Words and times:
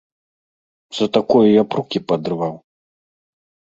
Да 0.93 0.97
за 1.01 1.07
такое 1.19 1.45
я 1.45 1.63
б 1.69 1.81
рукі 1.83 2.05
паадрываў! 2.09 2.53